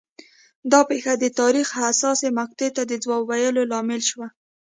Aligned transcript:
دا 0.71 0.79
پېښه 0.89 1.13
د 1.17 1.25
تاریخ 1.39 1.67
حساسې 1.79 2.29
مقطعې 2.39 2.69
ته 2.75 2.81
د 2.85 2.93
ځواب 3.03 3.21
ویلو 3.29 3.69
لامل 3.71 4.01
شوه 4.09 4.27